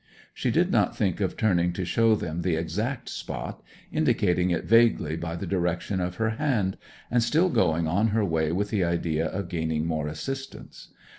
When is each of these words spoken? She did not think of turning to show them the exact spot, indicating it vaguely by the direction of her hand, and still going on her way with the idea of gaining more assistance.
She 0.33 0.49
did 0.49 0.71
not 0.71 0.97
think 0.97 1.21
of 1.21 1.37
turning 1.37 1.73
to 1.73 1.85
show 1.85 2.15
them 2.15 2.41
the 2.41 2.55
exact 2.55 3.07
spot, 3.07 3.61
indicating 3.91 4.49
it 4.49 4.65
vaguely 4.65 5.15
by 5.15 5.35
the 5.35 5.45
direction 5.45 6.01
of 6.01 6.15
her 6.15 6.31
hand, 6.31 6.75
and 7.11 7.21
still 7.21 7.49
going 7.49 7.85
on 7.87 8.07
her 8.07 8.25
way 8.25 8.51
with 8.51 8.71
the 8.71 8.83
idea 8.83 9.27
of 9.27 9.47
gaining 9.47 9.85
more 9.85 10.07
assistance. 10.07 10.87